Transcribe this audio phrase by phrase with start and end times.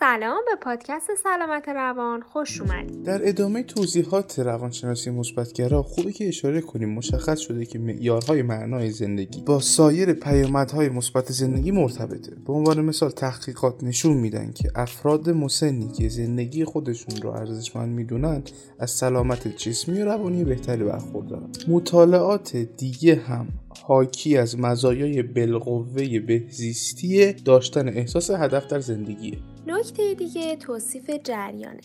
[0.00, 3.02] سلام به پادکست سلامت روان خوش اومدید.
[3.02, 9.42] در ادامه توضیحات روانشناسی مثبتگرا خوبه که اشاره کنیم مشخص شده که معیارهای معنای زندگی
[9.42, 12.34] با سایر پیامدهای مثبت زندگی مرتبطه.
[12.46, 18.42] به عنوان مثال تحقیقات نشون میدن که افراد مسنی که زندگی خودشون رو ارزشمند می‌دونن
[18.78, 21.48] از سلامت جسمی و روانی بهتری برخوردارن.
[21.68, 23.48] مطالعات دیگه هم
[23.82, 29.38] حاکی از مزایای بالقوه بهزیستی داشتن احساس هدف در زندگیه.
[29.66, 31.80] نکته دیگه توصیف جریانه.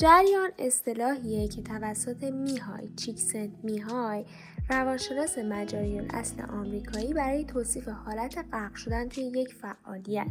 [0.00, 4.24] جریان اصطلاحیه که توسط میهای چیکسنت میهای
[4.70, 10.26] روانشناس مجاری اصل آمریکایی برای توصیف حالت غرق شدن توی یک فعالیت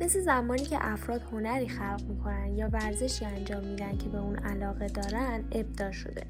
[0.00, 4.86] مثل زمانی که افراد هنری خلق می‌کنن یا ورزشی انجام میدن که به اون علاقه
[4.86, 6.26] دارن ابدا شده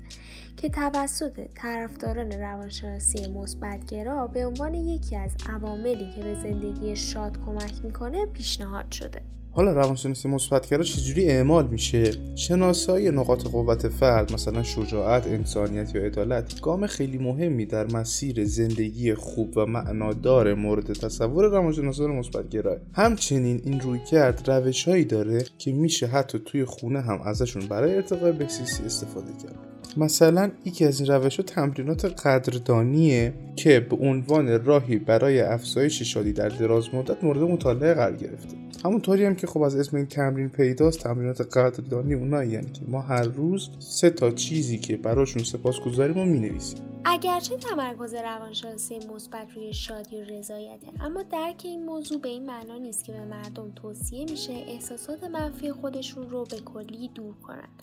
[0.56, 7.84] که توسط طرفداران روانشناسی مثبتگرا به عنوان یکی از عواملی که به زندگی شاد کمک
[7.84, 9.39] می‌کنه پیشنهاد شده.
[9.52, 16.60] حالا روانشناسی مثبتگرا چجوری اعمال میشه؟ شناسایی نقاط قوت فرد مثلا شجاعت انسانیت یا عدالت
[16.60, 22.76] گام خیلی مهمی در مسیر زندگی خوب و معنادار مورد تصور روانشناسان مثبتگرا.
[22.92, 28.32] همچنین این روی کرد روشهایی داره که میشه حتی توی خونه هم ازشون برای ارتقای
[28.32, 29.70] بهزیستی استفاده کرد.
[29.96, 36.32] مثلا یکی از این روش ها تمرینات قدردانیه که به عنوان راهی برای افزایش شادی
[36.32, 38.69] در دراز مدت مورد مطالعه قرار گرفته.
[38.84, 43.00] همونطوری هم که خب از اسم این تمرین پیداست تمرینات قدردانی اونایی یعنی که ما
[43.00, 46.78] هر روز سه تا چیزی که براشون سپاسگزاریم رو می‌نویسیم.
[47.04, 52.78] اگرچه تمرکز روانشناسی مثبت روی شادی و رضایته اما درک این موضوع به این معنا
[52.78, 57.82] نیست که به مردم توصیه میشه احساسات منفی خودشون رو به کلی دور کنند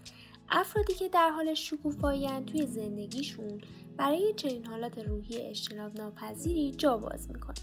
[0.50, 3.62] افرادی که در حال شکوفایی توی زندگیشون
[3.98, 7.56] برای چنین حالات روحی اجتناب ناپذیری جا باز می‌کنن.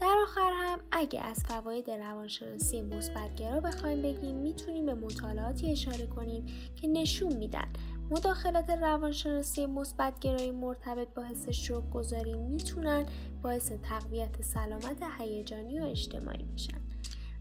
[0.00, 6.46] در آخر هم اگه از فواید روانشناسی مثبتگرا بخوایم بگیم می‌تونیم به مطالعاتی اشاره کنیم
[6.76, 7.68] که نشون میدن
[8.10, 13.06] مداخلات روانشناسی مثبتگرایی مرتبط با حس شوق گذاری می‌تونن
[13.42, 16.87] باعث تقویت سلامت هیجانی و اجتماعی بشن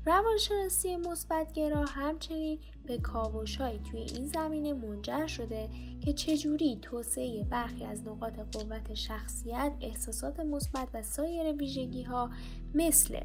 [0.08, 5.70] روانشناسی مثبتگرا همچنین به کاوشهایی توی این زمینه منجر شده
[6.06, 12.30] که چجوری توسعه برخی از نقاط قوت شخصیت احساسات مثبت و سایر ویژگی ها
[12.74, 13.20] مثل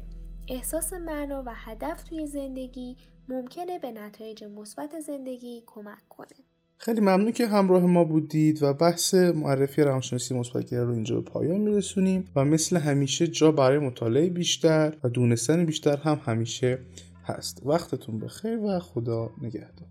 [0.47, 6.52] احساس معنا و هدف توی زندگی ممکنه به نتایج مثبت زندگی کمک کنه.
[6.85, 11.61] خیلی ممنون که همراه ما بودید و بحث معرفی روانشناسی مثبتگرا رو اینجا به پایان
[11.61, 16.79] میرسونیم و مثل همیشه جا برای مطالعه بیشتر و دونستن بیشتر هم همیشه
[17.25, 17.61] هست.
[17.65, 19.87] وقتتون بخیر و خدا نگهدار.